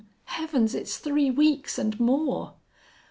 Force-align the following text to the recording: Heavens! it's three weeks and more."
Heavens! 0.23 0.73
it's 0.73 0.97
three 0.97 1.29
weeks 1.29 1.77
and 1.77 1.99
more." 1.99 2.55